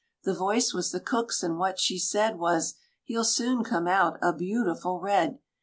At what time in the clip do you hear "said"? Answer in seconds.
1.99-2.39